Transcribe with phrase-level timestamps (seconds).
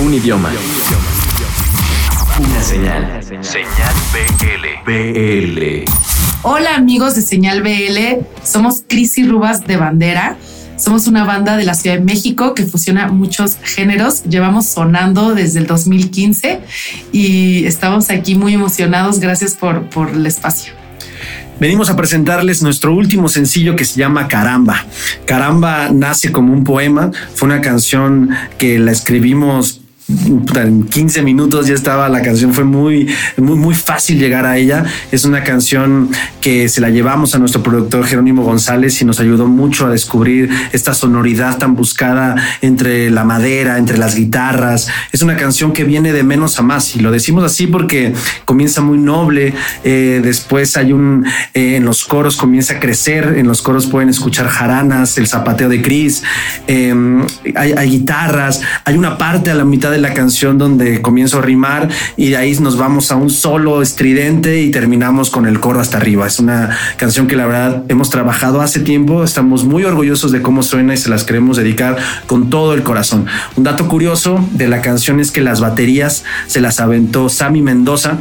[0.00, 0.50] Un idioma.
[2.40, 3.22] Una señal.
[3.22, 4.92] Señal BL.
[4.92, 5.84] BL.
[6.42, 10.36] Hola amigos de Señal BL, somos Cris y Rubas de Bandera.
[10.76, 14.24] Somos una banda de la Ciudad de México que fusiona muchos géneros.
[14.24, 16.60] Llevamos sonando desde el 2015
[17.12, 19.20] y estamos aquí muy emocionados.
[19.20, 20.72] Gracias por, por el espacio.
[21.60, 24.84] Venimos a presentarles nuestro último sencillo que se llama Caramba.
[25.24, 31.74] Caramba nace como un poema, fue una canción que la escribimos en 15 minutos ya
[31.74, 34.84] estaba la canción, fue muy, muy, muy fácil llegar a ella.
[35.10, 36.10] Es una canción
[36.42, 40.50] que se la llevamos a nuestro productor Jerónimo González y nos ayudó mucho a descubrir
[40.72, 44.88] esta sonoridad tan buscada entre la madera, entre las guitarras.
[45.10, 48.12] Es una canción que viene de menos a más y lo decimos así porque
[48.44, 49.54] comienza muy noble.
[49.84, 53.36] Eh, después hay un, eh, en los coros comienza a crecer.
[53.38, 56.22] En los coros pueden escuchar jaranas, el zapateo de Chris,
[56.66, 61.38] em, hay, hay guitarras, hay una parte a la mitad de la canción donde comienzo
[61.38, 65.60] a rimar y de ahí nos vamos a un solo estridente y terminamos con el
[65.60, 66.26] coro hasta arriba.
[66.26, 70.62] Es una canción que la verdad hemos trabajado hace tiempo, estamos muy orgullosos de cómo
[70.62, 73.26] suena y se las queremos dedicar con todo el corazón.
[73.56, 78.18] Un dato curioso de la canción es que las baterías se las aventó Sammy Mendoza,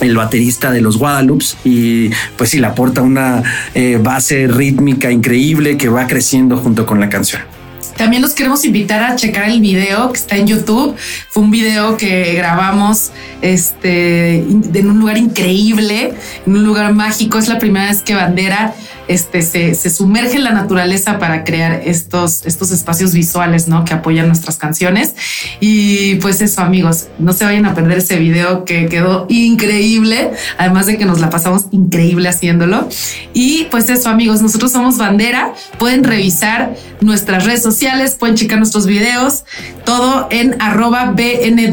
[0.00, 3.42] el baterista de los Guadalupe y pues sí le aporta una
[3.74, 7.59] eh, base rítmica increíble que va creciendo junto con la canción.
[7.96, 10.96] También los queremos invitar a checar el video que está en YouTube.
[11.28, 13.10] Fue un video que grabamos
[13.42, 16.14] este, en un lugar increíble,
[16.46, 17.38] en un lugar mágico.
[17.38, 18.74] Es la primera vez que Bandera
[19.10, 23.84] este, se, sumerge en la naturaleza para crear estos, estos espacios visuales ¿no?
[23.84, 25.14] que apoyan nuestras canciones.
[25.58, 30.86] Y pues eso, amigos, no se vayan a perder ese video que quedó increíble, además
[30.86, 32.88] de que nos la pasamos increíble haciéndolo.
[33.34, 35.54] Y pues eso, amigos, nosotros somos Bandera.
[35.78, 39.44] Pueden revisar nuestras redes sociales, pueden checar nuestros videos,
[39.84, 41.72] todo en arroba BNDRAMX.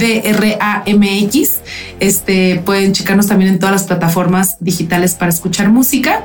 [2.00, 6.24] Este, pueden checarnos también en todas las plataformas digitales para escuchar música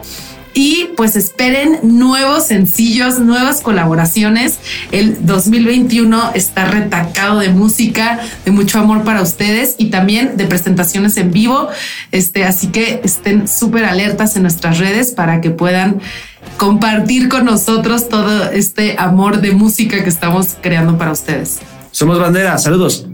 [0.55, 4.59] y pues esperen nuevos sencillos, nuevas colaboraciones.
[4.91, 11.17] El 2021 está retacado de música, de mucho amor para ustedes y también de presentaciones
[11.17, 11.69] en vivo.
[12.11, 16.01] Este, así que estén súper alertas en nuestras redes para que puedan
[16.57, 21.61] compartir con nosotros todo este amor de música que estamos creando para ustedes.
[21.91, 23.07] Somos Bandera, saludos.